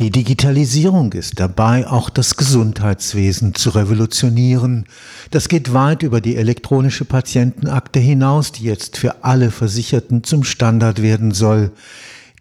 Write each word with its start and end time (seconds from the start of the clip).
Die 0.00 0.10
Digitalisierung 0.10 1.12
ist 1.14 1.40
dabei, 1.40 1.88
auch 1.88 2.08
das 2.08 2.36
Gesundheitswesen 2.36 3.56
zu 3.56 3.70
revolutionieren. 3.70 4.84
Das 5.32 5.48
geht 5.48 5.74
weit 5.74 6.04
über 6.04 6.20
die 6.20 6.36
elektronische 6.36 7.04
Patientenakte 7.04 7.98
hinaus, 7.98 8.52
die 8.52 8.62
jetzt 8.62 8.96
für 8.96 9.24
alle 9.24 9.50
Versicherten 9.50 10.22
zum 10.22 10.44
Standard 10.44 11.02
werden 11.02 11.32
soll. 11.32 11.72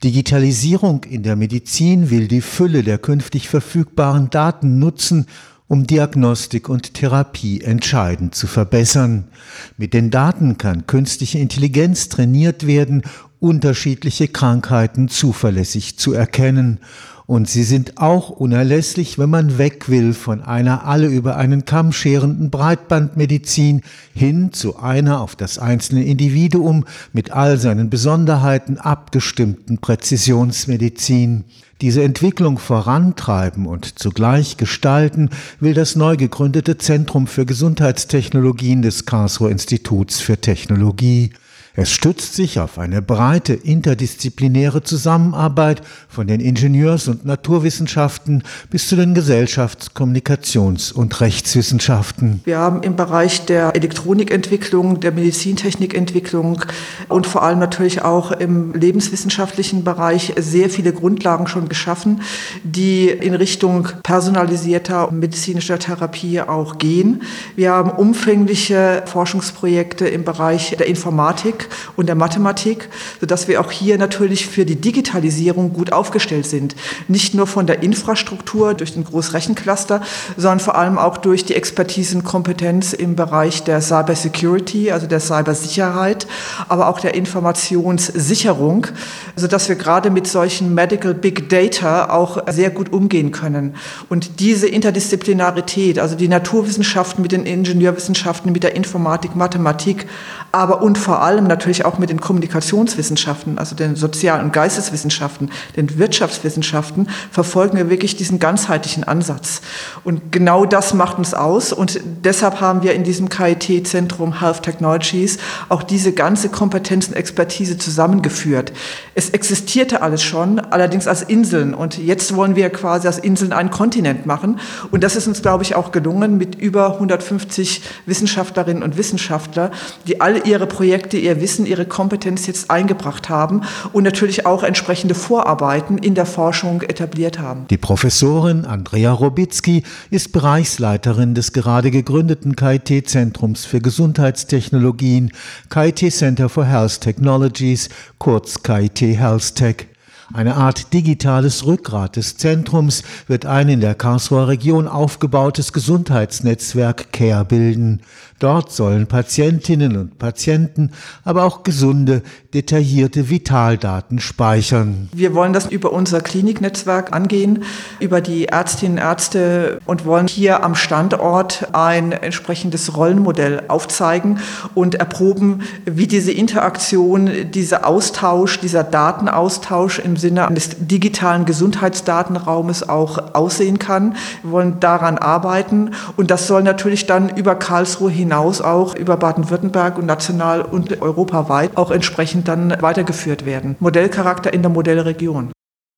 Digitalisierung 0.04 1.04
in 1.05 1.23
der 1.23 1.35
Medizin 1.35 2.12
will 2.12 2.28
die 2.28 2.41
Fülle 2.41 2.83
der 2.83 2.99
künftig 2.99 3.49
verfügbaren 3.49 4.29
Daten 4.29 4.78
nutzen, 4.78 5.26
um 5.67 5.87
Diagnostik 5.87 6.69
und 6.69 6.94
Therapie 6.94 7.62
entscheidend 7.62 8.35
zu 8.35 8.46
verbessern. 8.46 9.29
Mit 9.78 9.96
den 9.96 10.12
Daten 10.12 10.60
kann 10.60 10.85
künstliche 10.85 11.39
Intelligenz 11.39 12.08
trainiert 12.08 12.67
werden, 12.67 13.01
unterschiedliche 13.40 14.28
Krankheiten 14.28 15.10
zuverlässig 15.10 15.97
zu 15.97 16.13
erkennen 16.13 16.80
und 17.27 17.49
sie 17.49 17.63
sind 17.63 17.98
auch 17.98 18.30
unerlässlich, 18.30 19.20
wenn 19.20 19.30
man 19.30 19.57
weg 19.57 19.89
will 19.89 20.13
von 20.13 20.41
einer 20.41 20.85
alle 20.85 21.07
über 21.07 21.35
einen 21.35 21.66
Kamm 21.66 21.91
scherenden 21.91 22.49
Breitbandmedizin 22.49 23.81
hin 24.13 24.53
zu 24.53 24.77
einer 24.77 25.20
auf 25.20 25.35
das 25.35 25.59
einzelne 25.59 26.05
Individuum 26.05 26.85
mit 27.11 27.31
all 27.31 27.58
seinen 27.58 27.89
Besonderheiten 27.89 28.77
abgestimmten 28.77 29.80
Präzisionsmedizin. 29.80 31.44
Diese 31.81 32.02
Entwicklung 32.02 32.58
vorantreiben 32.59 33.66
und 33.66 33.99
zugleich 33.99 34.55
gestalten 34.55 35.30
will 35.59 35.73
das 35.73 35.97
neu 35.97 36.16
gegründete 36.16 36.77
Zentrum 36.77 37.27
für 37.27 37.45
Gesundheitstechnologien 37.45 38.81
des 38.81 39.05
Karlsruher 39.05 39.52
Instituts 39.52 40.22
für 40.22 40.39
Technologie. 40.39 41.31
Es 41.80 41.91
stützt 41.91 42.34
sich 42.34 42.59
auf 42.59 42.80
eine 42.80 43.04
breite 43.04 43.54
interdisziplinäre 43.54 44.81
Zusammenarbeit 44.81 45.84
von 46.09 46.26
den 46.26 46.40
Ingenieurs- 46.40 47.08
und 47.08 47.23
Naturwissenschaften 47.23 48.41
bis 48.72 48.88
zu 48.88 48.95
den 48.95 49.13
Gesellschafts-, 49.13 49.94
Kommunikations- 49.94 50.91
und 50.91 51.22
Rechtswissenschaften. 51.22 52.42
Wir 52.45 52.58
haben 52.58 52.81
im 52.81 52.95
Bereich 52.95 53.45
der 53.45 53.75
Elektronikentwicklung, 53.75 55.02
der 55.02 55.11
Medizintechnikentwicklung 55.11 56.64
und 57.09 57.28
vor 57.28 57.44
allem 57.44 57.59
natürlich 57.59 58.02
auch 58.02 58.31
im 58.31 58.73
lebenswissenschaftlichen 58.73 59.84
Bereich 59.84 60.34
sehr 60.36 60.72
viele 60.72 60.94
Grundlagen 60.94 61.45
schon 61.45 61.69
geschaffen, 61.69 62.23
die 62.64 63.08
in 63.08 63.36
Richtung 63.36 63.89
personalisierter 64.02 65.12
medizinischer 65.12 65.78
Therapie 65.78 66.41
auch 66.41 66.80
gehen. 66.80 67.22
Wir 67.56 67.69
haben 67.69 67.91
umfängliche 67.91 69.03
Forschungsprojekte 69.06 70.08
im 70.08 70.23
Bereich 70.23 70.75
der 70.75 70.88
Informatik 70.88 71.66
und 71.95 72.07
der 72.07 72.15
Mathematik, 72.15 72.89
sodass 73.19 73.47
wir 73.47 73.61
auch 73.61 73.71
hier 73.71 73.97
natürlich 73.97 74.47
für 74.47 74.65
die 74.65 74.75
Digitalisierung 74.75 75.73
gut 75.73 75.91
aufgestellt 75.93 76.45
sind. 76.45 76.75
Nicht 77.07 77.33
nur 77.33 77.47
von 77.47 77.67
der 77.67 77.83
Infrastruktur 77.83 78.73
durch 78.73 78.93
den 78.93 79.03
Großrechencluster, 79.03 80.01
sondern 80.35 80.59
vor 80.59 80.75
allem 80.75 80.97
auch 80.97 81.17
durch 81.17 81.45
die 81.45 81.55
Expertise 81.55 82.15
und 82.15 82.23
Kompetenz 82.23 82.93
im 82.93 83.15
Bereich 83.15 83.63
der 83.63 83.81
Cyber 83.81 84.15
Security, 84.15 84.91
also 84.91 85.07
der 85.07 85.19
Cybersicherheit, 85.19 86.27
aber 86.67 86.88
auch 86.88 86.99
der 86.99 87.15
Informationssicherung, 87.15 88.88
sodass 89.35 89.69
wir 89.69 89.75
gerade 89.75 90.09
mit 90.09 90.27
solchen 90.27 90.73
Medical 90.73 91.13
Big 91.13 91.49
Data 91.49 92.09
auch 92.09 92.38
sehr 92.49 92.69
gut 92.69 92.91
umgehen 92.93 93.31
können. 93.31 93.75
Und 94.09 94.39
diese 94.39 94.67
Interdisziplinarität, 94.67 95.99
also 95.99 96.15
die 96.15 96.27
Naturwissenschaften 96.27 97.21
mit 97.21 97.31
den 97.31 97.45
Ingenieurwissenschaften, 97.45 98.51
mit 98.51 98.63
der 98.63 98.75
Informatik, 98.75 99.35
Mathematik, 99.35 100.07
aber 100.51 100.81
und 100.81 100.97
vor 100.97 101.21
allem 101.21 101.45
natürlich 101.58 101.86
auch 101.86 101.97
mit 101.97 102.09
den 102.09 102.22
Kommunikationswissenschaften, 102.22 103.58
also 103.58 103.75
den 103.75 103.95
Sozial- 103.95 104.44
und 104.44 104.53
Geisteswissenschaften, 104.53 105.50
den 105.75 105.97
Wirtschaftswissenschaften, 105.97 107.09
verfolgen 107.31 107.77
wir 107.77 107.89
wirklich 107.89 108.16
diesen 108.16 108.39
ganzheitlichen 108.39 109.03
Ansatz. 109.03 109.61
Und 110.03 110.31
genau 110.31 110.66
das 110.66 110.94
macht 110.94 111.17
uns 111.17 111.33
aus. 111.33 111.73
Und 111.73 112.00
deshalb 112.23 112.61
haben 112.61 112.83
wir 112.83 112.94
in 112.94 113.03
diesem 113.03 113.30
KIT-Zentrum 113.30 114.39
Health 114.39 114.63
Technologies 114.63 115.39
auch 115.69 115.84
diese 115.84 116.12
ganze 116.13 116.50
Kompetenz 116.50 117.07
und 117.07 117.16
Expertise 117.16 117.78
zusammengeführt. 117.78 118.72
Es 119.16 119.31
existierte 119.31 120.01
alles 120.01 120.22
schon, 120.22 120.59
allerdings 120.59 121.07
als 121.07 121.24
Inseln. 121.24 121.74
Und 121.74 121.97
jetzt 121.97 122.35
wollen 122.35 122.56
wir 122.56 122.69
quasi 122.69 123.07
als 123.07 123.18
Inseln 123.18 123.51
einen 123.51 123.72
Kontinent 123.72 124.25
machen. 124.25 124.59
Und 124.91 125.03
das 125.03 125.16
ist 125.16 125.28
uns, 125.28 125.41
glaube 125.41 125.63
ich, 125.63 125.75
auch 125.75 125.91
gelungen 125.91 126.38
mit 126.38 126.56
über 126.56 126.94
150 126.94 127.81
Wissenschaftlerinnen 128.06 128.84
und 128.84 128.97
Wissenschaftlern, 128.97 129.72
die 130.06 130.22
alle 130.22 130.44
ihre 130.44 130.68
Projekte, 130.68 131.18
ihr 131.18 131.41
Wissen, 131.41 131.47
ihre 131.56 131.85
Kompetenz 131.85 132.47
jetzt 132.47 132.69
eingebracht 132.69 133.30
haben 133.30 133.62
und 133.94 134.03
natürlich 134.03 134.46
auch 134.46 134.63
entsprechende 134.63 135.16
Vorarbeiten 135.16 135.97
in 135.97 136.16
der 136.16 136.25
Forschung 136.25 136.81
etabliert 136.81 137.40
haben. 137.40 137.68
Die 137.69 137.78
Professorin 137.78 138.66
Andrea 138.66 139.12
Robitzky 139.12 139.84
ist 140.09 140.31
Bereichsleiterin 140.34 141.34
des 141.34 141.53
gerade 141.53 141.91
gegründeten 141.91 142.56
KIT-Zentrums 142.56 143.66
für 143.66 143.80
Gesundheitstechnologien, 143.80 145.31
KIT 145.69 146.12
Center 146.12 146.50
for 146.50 146.66
Health 146.66 147.02
Technologies, 147.02 147.90
kurz 148.18 148.62
KIT 148.63 149.02
Health 149.02 149.56
Tech. 149.56 149.88
Eine 150.34 150.56
Art 150.56 150.91
digitales 150.94 151.66
Rückgrat 151.66 152.18
des 152.18 152.36
Zentrums 152.36 153.03
wird 153.28 153.46
ein 153.46 153.69
in 153.69 153.80
der 153.80 153.96
Karlsruher 153.96 154.50
Region 154.50 154.88
aufgebautes 154.88 155.72
Gesundheitsnetzwerk 155.72 157.13
CARE 157.13 157.46
bilden. 157.46 158.02
Dort 158.40 158.72
sollen 158.72 159.08
Patientinnen 159.08 159.98
und 159.98 160.20
Patienten, 160.20 160.92
aber 161.24 161.44
auch 161.44 161.64
gesunde, 161.64 162.22
detaillierte 162.53 163.31
Vitaldaten 163.31 164.20
speichern. 164.20 165.09
Wir 165.12 165.34
wollen 165.34 165.53
das 165.53 165.66
über 165.66 165.92
unser 165.92 166.22
Kliniknetzwerk 166.22 167.14
angehen, 167.14 167.64
über 168.00 168.22
die 168.22 168.46
Ärztinnen 168.46 168.98
und 169.00 169.03
Ärzte 169.03 169.80
und 169.86 170.06
wollen 170.06 170.28
hier 170.28 170.64
am 170.64 170.75
Standort 170.75 171.70
ein 171.74 172.12
entsprechendes 172.12 172.96
Rollenmodell 172.96 173.64
aufzeigen 173.70 174.40
und 174.75 174.96
erproben, 174.96 175.62
wie 175.86 176.06
diese 176.06 176.31
Interaktion, 176.31 177.52
dieser 177.52 177.88
Austausch, 177.88 178.59
dieser 178.59 178.84
Datenaustausch 178.84 179.98
im 179.98 180.16
Sinne 180.16 180.48
eines 180.48 180.69
digitalen 180.78 181.46
Gesundheitsdatenraumes 181.46 182.88
auch 182.88 183.34
aussehen 183.34 183.80
kann. 183.80 184.16
Wir 184.44 184.52
wollen 184.52 184.80
daran 184.80 185.18
arbeiten 185.18 185.92
und 186.18 186.30
das 186.30 186.46
soll 186.46 186.62
natürlich 186.62 187.08
dann 187.08 187.30
über 187.30 187.56
Karlsruhe 187.56 188.12
hinaus 188.27 188.59
auch 188.59 188.93
über 188.93 189.15
Baden-Württemberg 189.15 189.97
und 189.97 190.05
national 190.05 190.61
und 190.61 191.01
europaweit 191.01 191.77
auch 191.77 191.91
entsprechend 191.91 192.49
dann 192.49 192.75
weitergeführt 192.81 193.45
werden. 193.45 193.77
Modellcharakter 193.79 194.53
in 194.53 194.61
der 194.61 194.69
Modellregion. 194.69 195.51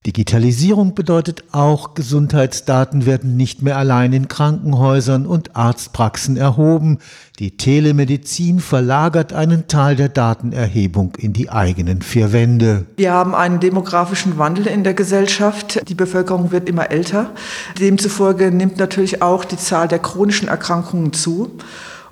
Digitalisierung 0.06 0.96
bedeutet 0.96 1.44
auch, 1.52 1.94
Gesundheitsdaten 1.94 3.06
werden 3.06 3.36
nicht 3.36 3.62
mehr 3.62 3.76
allein 3.76 4.14
in 4.14 4.30
Krankenhäusern 4.30 5.26
und 5.26 5.58
Arztpraxen 5.58 6.38
erhoben. 6.38 7.00
Die 7.38 7.58
Telemedizin 7.58 8.62
verlagert 8.62 9.34
einen 9.34 9.68
Teil 9.68 9.98
der 9.98 10.08
Datenerhebung 10.08 11.16
in 11.18 11.34
die 11.34 11.50
eigenen 11.50 12.02
vier 12.02 12.32
Wände. 12.32 12.86
Wir 12.96 13.12
haben 13.12 13.36
einen 13.36 13.60
demografischen 13.60 14.38
Wandel 14.38 14.68
in 14.68 14.86
der 14.86 14.94
Gesellschaft. 14.94 15.82
Die 15.90 15.96
Bevölkerung 15.96 16.54
wird 16.54 16.70
immer 16.70 16.92
älter. 16.92 17.32
Demzufolge 17.78 18.52
nimmt 18.52 18.78
natürlich 18.78 19.22
auch 19.22 19.44
die 19.44 19.58
Zahl 19.58 19.90
der 19.90 20.00
chronischen 20.00 20.48
Erkrankungen 20.48 21.12
zu. 21.12 21.58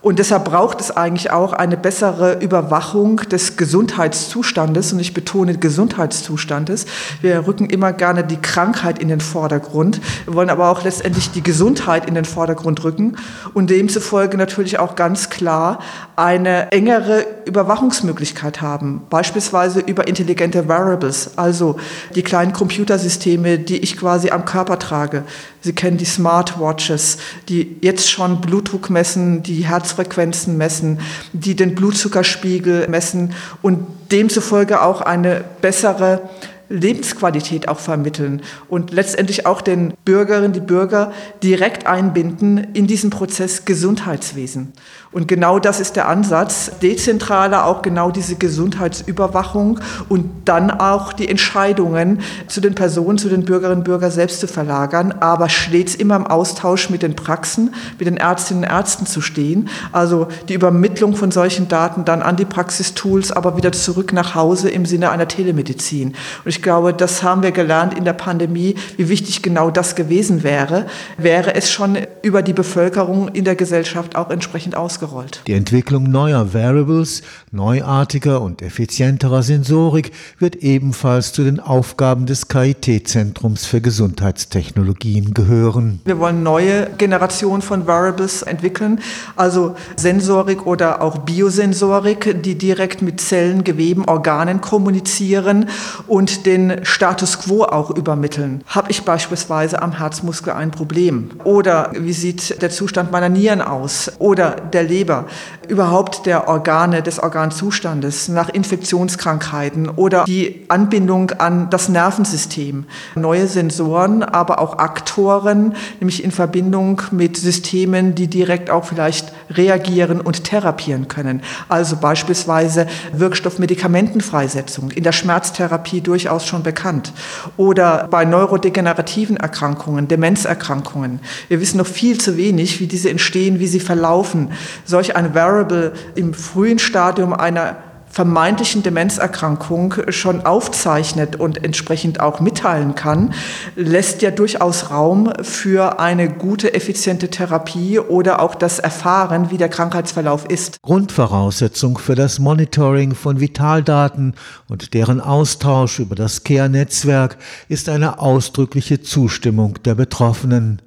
Und 0.07 0.19
deshalb 0.19 0.45
braucht 0.45 0.79
es 0.79 0.95
eigentlich 0.95 1.31
auch 1.31 1.51
eine 1.51 1.75
bessere 1.75 2.39
Überwachung 2.39 3.17
des 3.17 3.57
Gesundheitszustandes. 3.57 4.93
Und 4.93 5.01
ich 5.01 5.13
betone 5.13 5.57
Gesundheitszustandes. 5.57 6.85
Wir 7.19 7.45
rücken 7.45 7.69
immer 7.69 7.91
gerne 7.91 8.23
die 8.23 8.37
Krankheit 8.37 8.99
in 8.99 9.09
den 9.09 9.19
Vordergrund. 9.19 9.99
Wir 10.23 10.33
wollen 10.33 10.49
aber 10.49 10.69
auch 10.69 10.85
letztendlich 10.85 11.31
die 11.31 11.43
Gesundheit 11.43 12.07
in 12.07 12.15
den 12.15 12.23
Vordergrund 12.23 12.85
rücken. 12.85 13.17
Und 13.53 13.69
demzufolge 13.69 14.37
natürlich 14.37 14.79
auch 14.79 14.95
ganz 14.95 15.29
klar 15.29 15.79
eine 16.15 16.71
engere 16.71 17.25
Überwachungsmöglichkeit 17.43 18.61
haben. 18.61 19.01
Beispielsweise 19.09 19.81
über 19.81 20.07
intelligente 20.07 20.69
Variables, 20.69 21.31
also 21.37 21.75
die 22.15 22.23
kleinen 22.23 22.53
Computersysteme, 22.53 23.59
die 23.59 23.79
ich 23.79 23.97
quasi 23.97 24.29
am 24.29 24.45
Körper 24.45 24.79
trage. 24.79 25.25
Sie 25.67 25.73
kennen 25.73 25.97
die 25.97 26.05
Smartwatches, 26.05 27.17
die 27.49 27.75
jetzt 27.81 28.09
schon 28.09 28.39
Blutdruck 28.39 28.89
messen, 28.89 29.43
die 29.43 29.65
Herz 29.65 29.87
Herzfrequenzen 29.87 30.55
messen, 30.57 31.01
die 31.33 31.57
den 31.57 31.75
Blutzuckerspiegel 31.75 32.87
messen 32.87 33.33
und 33.61 33.85
demzufolge 34.09 34.81
auch 34.81 35.01
eine 35.01 35.43
bessere 35.59 36.29
Lebensqualität 36.69 37.67
auch 37.67 37.79
vermitteln 37.79 38.41
und 38.67 38.91
letztendlich 38.91 39.45
auch 39.45 39.61
den 39.61 39.93
Bürgerinnen, 40.05 40.53
die 40.53 40.59
Bürger 40.59 41.11
direkt 41.41 41.87
einbinden 41.87 42.57
in 42.73 42.87
diesen 42.87 43.09
Prozess 43.09 43.65
Gesundheitswesen. 43.65 44.73
Und 45.11 45.27
genau 45.27 45.57
das 45.57 45.79
ist 45.79 45.95
der 45.95 46.09
Ansatz, 46.09 46.71
dezentraler 46.81 47.65
auch 47.65 47.81
genau 47.81 48.11
diese 48.11 48.35
Gesundheitsüberwachung 48.35 49.79
und 50.09 50.29
dann 50.45 50.69
auch 50.69 51.13
die 51.13 51.29
Entscheidungen 51.29 52.19
zu 52.47 52.59
den 52.61 52.75
Personen, 52.75 53.17
zu 53.17 53.29
den 53.29 53.45
Bürgerinnen 53.45 53.79
und 53.79 53.83
Bürgern 53.85 54.11
selbst 54.11 54.41
zu 54.41 54.47
verlagern, 54.47 55.13
aber 55.19 55.49
stets 55.49 55.95
immer 55.95 56.17
im 56.17 56.27
Austausch 56.27 56.89
mit 56.89 57.03
den 57.03 57.15
Praxen, 57.15 57.73
mit 57.97 58.07
den 58.07 58.17
Ärztinnen 58.17 58.63
und 58.63 58.69
Ärzten 58.69 59.05
zu 59.05 59.21
stehen. 59.21 59.69
Also 59.91 60.27
die 60.49 60.53
Übermittlung 60.53 61.15
von 61.15 61.31
solchen 61.31 61.67
Daten 61.67 62.03
dann 62.05 62.21
an 62.21 62.35
die 62.35 62.45
Praxistools, 62.45 63.31
aber 63.31 63.55
wieder 63.57 63.71
zurück 63.71 64.13
nach 64.13 64.35
Hause 64.35 64.69
im 64.69 64.85
Sinne 64.85 65.09
einer 65.09 65.27
Telemedizin. 65.27 66.09
Und 66.09 66.49
ich 66.49 66.56
ich 66.57 66.63
glaube, 66.63 66.91
das 66.91 67.21
haben 67.21 67.43
wir 67.43 67.51
gelernt 67.51 67.93
in 67.95 68.03
der 68.03 68.13
Pandemie, 68.13 68.73
wie 68.97 69.09
wichtig 69.09 69.43
genau 69.43 69.69
das 69.69 69.93
gewesen 69.93 70.41
wäre, 70.41 70.87
wäre 71.19 71.53
es 71.53 71.69
schon 71.69 71.99
über 72.23 72.41
die 72.41 72.53
Bevölkerung 72.53 73.27
in 73.27 73.45
der 73.45 73.55
Gesellschaft 73.55 74.15
auch 74.15 74.31
entsprechend 74.31 74.75
ausgerollt. 74.75 75.43
Die 75.45 75.53
Entwicklung 75.53 76.09
neuer 76.09 76.55
Variables, 76.55 77.21
neuartiger 77.51 78.41
und 78.41 78.63
effizienterer 78.63 79.43
Sensorik 79.43 80.11
wird 80.39 80.55
ebenfalls 80.55 81.31
zu 81.31 81.43
den 81.43 81.59
Aufgaben 81.59 82.25
des 82.25 82.47
KIT-Zentrums 82.47 83.67
für 83.67 83.79
Gesundheitstechnologien 83.79 85.35
gehören. 85.35 85.99
Wir 86.05 86.17
wollen 86.17 86.41
neue 86.41 86.87
Generationen 86.97 87.61
von 87.61 87.85
Variables 87.85 88.41
entwickeln, 88.41 88.99
also 89.35 89.75
Sensorik 89.95 90.65
oder 90.65 91.03
auch 91.03 91.19
Biosensorik, 91.19 92.41
die 92.41 92.55
direkt 92.55 93.03
mit 93.03 93.21
Zellen, 93.21 93.63
Geweben, 93.63 94.05
Organen 94.05 94.59
kommunizieren 94.59 95.69
und 96.07 96.46
den 96.47 96.85
Status 96.85 97.39
quo 97.39 97.63
auch 97.63 97.91
übermitteln. 97.91 98.63
Habe 98.67 98.89
ich 98.89 99.03
beispielsweise 99.03 99.81
am 99.81 99.97
Herzmuskel 99.97 100.53
ein 100.53 100.71
Problem? 100.71 101.31
Oder 101.43 101.91
wie 101.93 102.13
sieht 102.13 102.61
der 102.61 102.69
Zustand 102.69 103.11
meiner 103.11 103.27
Nieren 103.27 103.61
aus? 103.61 104.13
Oder 104.17 104.51
der 104.51 104.83
Leber? 104.83 105.25
Überhaupt 105.67 106.25
der 106.25 106.47
Organe, 106.47 107.01
des 107.01 107.19
Organzustandes 107.19 108.29
nach 108.29 108.47
Infektionskrankheiten 108.47 109.89
oder 109.89 110.23
die 110.23 110.63
Anbindung 110.69 111.31
an 111.31 111.69
das 111.69 111.89
Nervensystem. 111.89 112.85
Neue 113.15 113.47
Sensoren, 113.47 114.23
aber 114.23 114.59
auch 114.59 114.77
Aktoren, 114.77 115.75
nämlich 115.99 116.23
in 116.23 116.31
Verbindung 116.31 117.01
mit 117.11 117.35
Systemen, 117.35 118.15
die 118.15 118.27
direkt 118.27 118.69
auch 118.69 118.85
vielleicht 118.85 119.33
reagieren 119.49 120.21
und 120.21 120.45
therapieren 120.45 121.09
können. 121.09 121.41
Also 121.67 121.97
beispielsweise 121.97 122.87
Wirkstoffmedikamentenfreisetzung, 123.11 124.91
in 124.91 125.03
der 125.03 125.11
Schmerztherapie 125.11 125.99
durchaus 125.99 126.36
schon 126.45 126.63
bekannt. 126.63 127.13
Oder 127.55 128.07
bei 128.09 128.25
neurodegenerativen 128.25 129.37
Erkrankungen, 129.37 130.07
Demenzerkrankungen. 130.07 131.19
Wir 131.47 131.61
wissen 131.61 131.77
noch 131.77 131.87
viel 131.87 132.19
zu 132.19 132.37
wenig, 132.37 132.79
wie 132.79 132.87
diese 132.87 133.09
entstehen, 133.09 133.59
wie 133.59 133.67
sie 133.67 133.79
verlaufen. 133.79 134.51
Solch 134.85 135.15
ein 135.15 135.33
Variable 135.33 135.93
im 136.15 136.33
frühen 136.33 136.79
Stadium 136.79 137.33
einer 137.33 137.77
vermeintlichen 138.09 138.83
Demenzerkrankung 138.83 139.95
schon 140.09 140.45
aufzeichnet 140.45 141.35
und 141.35 141.63
entsprechend 141.63 142.19
auch 142.19 142.39
mitteilen 142.39 142.95
kann, 142.95 143.33
lässt 143.75 144.21
ja 144.21 144.31
durchaus 144.31 144.89
Raum 144.89 145.31
für 145.41 145.99
eine 145.99 146.29
gute, 146.29 146.73
effiziente 146.73 147.29
Therapie 147.29 147.99
oder 147.99 148.41
auch 148.41 148.55
das 148.55 148.79
Erfahren, 148.79 149.51
wie 149.51 149.57
der 149.57 149.69
Krankheitsverlauf 149.69 150.45
ist. 150.45 150.81
Grundvoraussetzung 150.81 151.97
für 151.97 152.15
das 152.15 152.39
Monitoring 152.39 153.13
von 153.13 153.39
Vitaldaten 153.39 154.33
und 154.67 154.93
deren 154.93 155.21
Austausch 155.21 155.99
über 155.99 156.15
das 156.15 156.43
CARE-Netzwerk 156.43 157.37
ist 157.69 157.89
eine 157.89 158.19
ausdrückliche 158.19 159.01
Zustimmung 159.01 159.79
der 159.83 159.95
Betroffenen. 159.95 160.81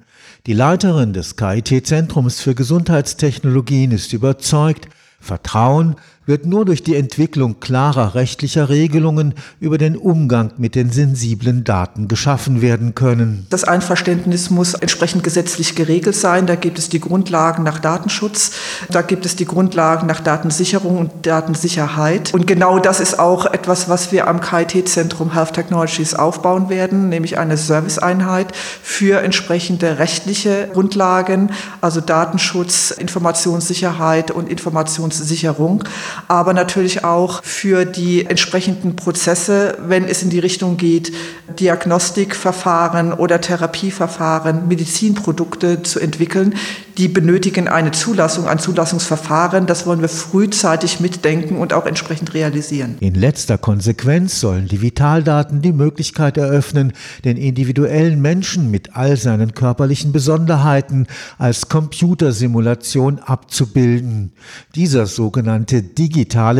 Die 0.47 0.55
Leiterin 0.55 1.13
des 1.13 1.37
KIT-Zentrums 1.37 2.41
für 2.41 2.55
Gesundheitstechnologien 2.55 3.93
ist 3.93 4.13
überzeugt, 4.15 4.89
Vertrauen 5.21 5.97
wird 6.31 6.47
nur 6.47 6.65
durch 6.65 6.85
die 6.85 6.94
Entwicklung 6.94 7.59
klarer 7.59 8.15
rechtlicher 8.15 8.69
Regelungen 8.69 9.35
über 9.59 9.79
den 9.79 9.97
Umgang 9.97 10.53
mit 10.59 10.77
den 10.77 10.93
sensiblen 10.93 11.65
Daten 11.65 12.06
geschaffen 12.06 12.62
werden 12.62 12.94
können. 12.94 13.49
Das 13.50 13.65
Einverständnis 13.65 14.49
muss 14.49 14.75
entsprechend 14.75 15.25
gesetzlich 15.25 15.75
geregelt 15.75 16.15
sein. 16.15 16.47
Da 16.47 16.55
gibt 16.55 16.79
es 16.79 16.88
die 16.88 17.00
Grundlagen 17.00 17.65
nach 17.65 17.81
Datenschutz, 17.81 18.53
da 18.91 19.03
gibt 19.03 19.27
es 19.27 19.35
die 19.35 19.44
Grundlagen 19.44 20.06
nach 20.06 20.21
Datensicherung 20.21 20.99
und 20.99 21.11
Datensicherheit. 21.27 22.33
Und 22.33 22.47
genau 22.47 22.79
das 22.79 23.00
ist 23.00 23.19
auch 23.19 23.47
etwas, 23.47 23.88
was 23.88 24.12
wir 24.12 24.29
am 24.29 24.41
KIT-Zentrum 24.41 25.33
Health 25.33 25.55
Technologies 25.55 26.15
aufbauen 26.15 26.69
werden, 26.69 27.09
nämlich 27.09 27.38
eine 27.38 27.56
Serviceeinheit 27.56 28.55
für 28.55 29.21
entsprechende 29.21 29.99
rechtliche 29.99 30.69
Grundlagen, 30.73 31.50
also 31.81 32.00
Datenschutz, 32.00 32.93
Informationssicherheit 32.93 34.31
und 34.31 34.49
Informationssicherung 34.49 35.83
aber 36.29 36.53
natürlich 36.53 37.05
auch 37.05 37.43
für 37.45 37.85
die 37.85 38.27
entsprechenden 38.27 38.97
Prozesse, 38.97 39.79
wenn 39.87 40.05
es 40.05 40.23
in 40.23 40.31
die 40.31 40.39
Richtung 40.39 40.77
geht, 40.77 41.13
Diagnostikverfahren 41.59 43.13
oder 43.13 43.41
Therapieverfahren, 43.41 44.69
Medizinprodukte 44.69 45.83
zu 45.83 46.01
entwickeln, 46.01 46.55
die 46.99 47.09
benötigen 47.09 47.67
eine 47.67 47.93
Zulassung, 47.93 48.47
ein 48.47 48.59
Zulassungsverfahren. 48.59 49.67
Das 49.67 49.87
wollen 49.87 50.01
wir 50.01 50.09
frühzeitig 50.09 51.01
mitdenken 51.01 51.57
und 51.57 51.73
auch 51.73 51.87
entsprechend 51.87 52.35
realisieren. 52.35 52.97
In 53.01 53.15
letzter 53.15 53.59
Konsequenz 53.59 54.41
sollen 54.41 54.69
die 54.69 54.83
Vitaldaten 54.83 55.63
die 55.63 55.73
Möglichkeit 55.73 56.37
eröffnen, 56.37 56.93
den 57.25 57.37
individuellen 57.37 58.21
Menschen 58.21 58.71
mit 58.71 58.97
all 58.97 59.17
seinen 59.17 59.55
körperlichen 59.55 60.13
Besonderheiten 60.13 61.07
als 61.39 61.69
Computersimulation 61.69 63.19
abzubilden. 63.19 64.33
Dieser 64.75 65.07
sogenannte 65.07 65.83
digitale 65.83 66.10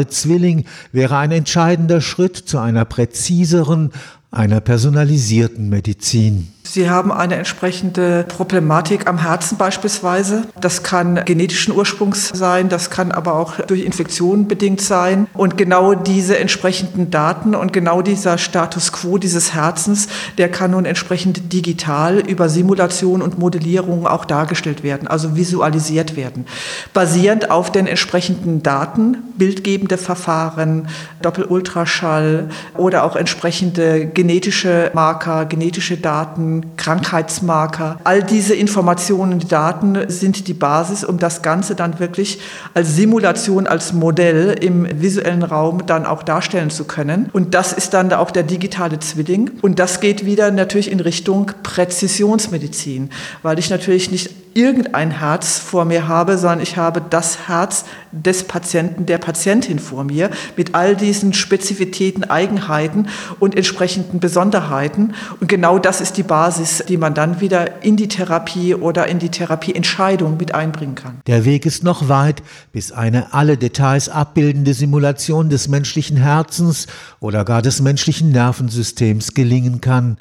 Zwilling 0.09 0.65
wäre 0.93 1.19
ein 1.19 1.33
entscheidender 1.33 2.01
Schritt 2.01 2.37
zu 2.37 2.59
einer 2.59 2.85
präziseren, 2.85 3.93
einer 4.31 4.61
personalisierten 4.61 5.69
Medizin. 5.69 6.49
Sie 6.63 6.89
haben 6.89 7.11
eine 7.11 7.35
entsprechende 7.35 8.25
Problematik 8.29 9.09
am 9.09 9.19
Herzen 9.19 9.57
beispielsweise. 9.57 10.43
Das 10.61 10.83
kann 10.83 11.25
genetischen 11.25 11.75
Ursprungs 11.75 12.29
sein, 12.29 12.69
das 12.69 12.91
kann 12.91 13.11
aber 13.13 13.35
auch 13.35 13.57
durch 13.63 13.85
Infektionen 13.85 14.47
bedingt 14.47 14.81
sein. 14.81 15.27
Und 15.33 15.57
genau 15.57 15.95
diese 15.95 16.39
entsprechenden 16.39 17.11
Daten 17.11 17.55
und 17.57 17.73
genau 17.73 18.03
dieser 18.03 18.39
Status 18.39 18.93
quo 18.93 19.19
dieses 19.19 19.53
Herzens, 19.55 20.09
der 20.39 20.49
kann 20.49 20.73
nun 20.73 20.85
entsprechend 20.85 21.53
digital 21.53 22.19
über 22.19 22.49
Simulation 22.49 23.21
und 23.21 23.39
Modellierung 23.39 24.07
auch 24.07 24.25
dargestellt 24.25 24.85
werden, 24.85 25.09
also 25.09 25.35
visualisiert 25.35 26.15
werden. 26.15 26.47
Basierend 26.93 27.51
auf 27.51 27.73
den 27.73 27.87
entsprechenden 27.87 28.63
Daten, 28.63 29.17
bildgebende 29.37 29.97
Verfahren, 29.97 30.89
Doppelultraschall 31.23 32.51
oder 32.77 33.03
auch 33.05 33.17
entsprechende 33.17 34.07
genetische 34.07 34.91
Marker, 34.95 35.47
genetische 35.47 35.97
Daten, 35.97 36.50
Krankheitsmarker. 36.77 37.99
All 38.05 38.23
diese 38.23 38.55
Informationen, 38.55 39.39
die 39.39 39.49
Daten 39.49 39.99
sind 40.09 40.49
die 40.49 40.55
Basis, 40.55 41.05
um 41.05 41.19
das 41.19 41.43
Ganze 41.43 41.75
dann 41.75 41.99
wirklich 41.99 42.41
als 42.75 42.97
Simulation, 42.97 43.67
als 43.67 43.93
Modell 43.93 44.57
im 44.61 44.87
visuellen 45.01 45.43
Raum 45.43 45.87
dann 45.87 46.07
auch 46.07 46.23
darstellen 46.23 46.71
zu 46.71 46.85
können. 46.85 47.31
Und 47.33 47.55
das 47.55 47.73
ist 47.73 47.95
dann 47.95 48.13
auch 48.13 48.31
der 48.31 48.43
digitale 48.43 48.99
Zwilling. 48.99 49.51
Und 49.63 49.79
das 49.79 50.01
geht 50.01 50.25
wieder 50.25 50.51
natürlich 50.51 50.91
in 50.91 51.01
Richtung 51.01 51.53
Präzisionsmedizin, 51.63 53.11
weil 53.43 53.59
ich 53.59 53.71
natürlich 53.71 54.11
nicht 54.11 54.31
irgendein 54.55 55.11
Herz 55.11 55.59
vor 55.59 55.85
mir 55.85 56.09
habe, 56.09 56.39
sondern 56.39 56.61
ich 56.61 56.77
habe 56.77 57.03
das 57.09 57.49
Herz 57.49 57.85
des 58.13 58.45
Patienten, 58.45 59.07
der 59.07 59.19
Patientin 59.19 59.79
vor 59.79 60.05
mir 60.05 60.31
mit 60.57 60.75
all 60.75 60.97
diesen 60.97 61.33
Spezifitäten, 61.33 62.25
Eigenheiten 62.25 63.09
und 63.39 63.57
entsprechenden 63.57 64.21
Besonderheiten. 64.21 65.15
Und 65.41 65.49
genau 65.49 65.79
das 65.79 66.01
ist 66.01 66.17
die 66.17 66.23
Basis, 66.23 66.85
die 66.89 66.97
man 66.97 67.15
dann 67.15 67.41
wieder 67.41 67.83
in 67.83 67.97
die 67.97 68.09
Therapie 68.09 68.75
oder 68.75 69.07
in 69.07 69.19
die 69.19 69.29
Therapieentscheidung 69.29 70.37
mit 70.37 70.55
einbringen 70.55 70.95
kann. 70.95 71.21
Der 71.27 71.45
Weg 71.45 71.67
ist 71.67 71.85
noch 71.85 72.09
weit, 72.09 72.43
bis 72.73 72.93
eine 72.93 73.33
alle 73.33 73.57
Details 73.57 74.09
abbildende 74.09 74.75
Simulation 74.75 75.51
des 75.51 75.69
menschlichen 75.69 76.17
Herzens 76.17 76.87
oder 77.21 77.45
gar 77.45 77.63
des 77.63 77.81
menschlichen 77.81 78.33
Nervensystems 78.33 79.35
gelingen 79.35 79.81
kann 79.81 80.17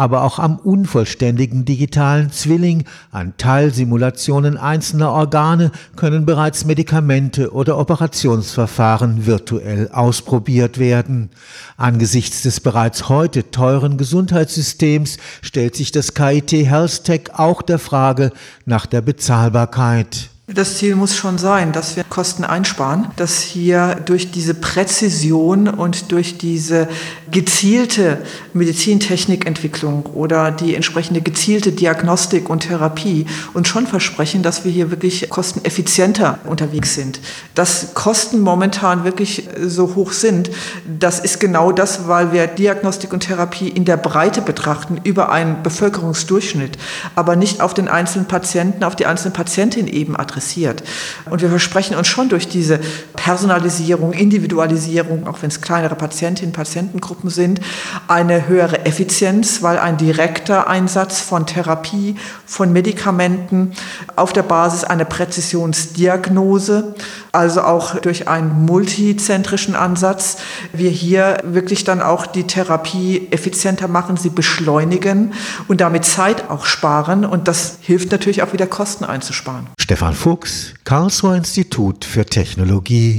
aber 0.00 0.22
auch 0.22 0.38
am 0.38 0.56
unvollständigen 0.56 1.66
digitalen 1.66 2.32
Zwilling, 2.32 2.84
an 3.12 3.34
Teilsimulationen 3.36 4.56
einzelner 4.56 5.12
Organe 5.12 5.72
können 5.94 6.24
bereits 6.24 6.64
Medikamente 6.64 7.52
oder 7.52 7.76
Operationsverfahren 7.76 9.26
virtuell 9.26 9.90
ausprobiert 9.92 10.78
werden. 10.78 11.28
Angesichts 11.76 12.40
des 12.40 12.60
bereits 12.60 13.10
heute 13.10 13.50
teuren 13.50 13.98
Gesundheitssystems 13.98 15.18
stellt 15.42 15.76
sich 15.76 15.92
das 15.92 16.14
KIT 16.14 16.50
Health 16.50 17.04
Tech 17.04 17.34
auch 17.34 17.60
der 17.60 17.78
Frage 17.78 18.32
nach 18.64 18.86
der 18.86 19.02
Bezahlbarkeit. 19.02 20.30
Das 20.52 20.78
Ziel 20.78 20.96
muss 20.96 21.14
schon 21.14 21.38
sein, 21.38 21.70
dass 21.70 21.94
wir 21.94 22.02
Kosten 22.02 22.42
einsparen, 22.42 23.06
dass 23.14 23.40
hier 23.40 23.96
durch 24.04 24.32
diese 24.32 24.54
Präzision 24.54 25.68
und 25.68 26.10
durch 26.10 26.38
diese 26.38 26.88
gezielte 27.30 28.18
Medizintechnikentwicklung 28.54 30.06
oder 30.06 30.50
die 30.50 30.74
entsprechende 30.74 31.20
gezielte 31.20 31.72
Diagnostik 31.72 32.50
und 32.50 32.60
Therapie 32.60 33.26
uns 33.54 33.68
schon 33.68 33.86
versprechen, 33.86 34.42
dass 34.42 34.64
wir 34.64 34.72
hier 34.72 34.90
wirklich 34.90 35.28
kosteneffizienter 35.30 36.38
unterwegs 36.44 36.94
sind. 36.94 37.20
Dass 37.54 37.94
Kosten 37.94 38.40
momentan 38.40 39.04
wirklich 39.04 39.48
so 39.60 39.94
hoch 39.94 40.12
sind, 40.12 40.50
das 40.98 41.20
ist 41.20 41.40
genau 41.40 41.72
das, 41.72 42.08
weil 42.08 42.32
wir 42.32 42.46
Diagnostik 42.46 43.12
und 43.12 43.20
Therapie 43.20 43.68
in 43.68 43.84
der 43.84 43.96
Breite 43.96 44.42
betrachten, 44.42 45.00
über 45.04 45.30
einen 45.30 45.62
Bevölkerungsdurchschnitt, 45.62 46.78
aber 47.14 47.36
nicht 47.36 47.60
auf 47.60 47.74
den 47.74 47.88
einzelnen 47.88 48.26
Patienten, 48.26 48.84
auf 48.84 48.96
die 48.96 49.06
einzelne 49.06 49.32
Patientin 49.32 49.86
eben 49.86 50.16
adressiert. 50.16 50.82
Und 51.28 51.42
wir 51.42 51.48
versprechen 51.48 51.96
uns 51.96 52.08
schon 52.08 52.28
durch 52.28 52.48
diese 52.48 52.80
Personalisierung, 53.14 54.12
Individualisierung, 54.12 55.26
auch 55.26 55.42
wenn 55.42 55.50
es 55.50 55.60
kleinere 55.60 55.94
Patientinnen, 55.94 56.52
Patientengruppen 56.52 57.19
sind, 57.28 57.60
eine 58.08 58.48
höhere 58.48 58.86
Effizienz, 58.86 59.62
weil 59.62 59.78
ein 59.78 59.96
direkter 59.98 60.68
Einsatz 60.68 61.20
von 61.20 61.44
Therapie, 61.46 62.16
von 62.46 62.72
Medikamenten 62.72 63.72
auf 64.16 64.32
der 64.32 64.42
Basis 64.42 64.84
einer 64.84 65.04
Präzisionsdiagnose, 65.04 66.94
also 67.32 67.62
auch 67.62 67.96
durch 67.96 68.28
einen 68.28 68.64
multizentrischen 68.64 69.74
Ansatz, 69.74 70.38
wir 70.72 70.90
hier 70.90 71.38
wirklich 71.44 71.84
dann 71.84 72.00
auch 72.00 72.26
die 72.26 72.44
Therapie 72.44 73.28
effizienter 73.30 73.88
machen, 73.88 74.16
sie 74.16 74.30
beschleunigen 74.30 75.34
und 75.68 75.80
damit 75.80 76.04
Zeit 76.04 76.48
auch 76.50 76.64
sparen. 76.64 77.24
Und 77.24 77.48
das 77.48 77.78
hilft 77.80 78.12
natürlich 78.12 78.42
auch 78.42 78.52
wieder 78.52 78.66
Kosten 78.66 79.04
einzusparen. 79.04 79.66
Stefan 79.78 80.14
Fuchs, 80.14 80.74
Karlsruher 80.84 81.36
Institut 81.36 82.04
für 82.04 82.24
Technologie 82.24 83.12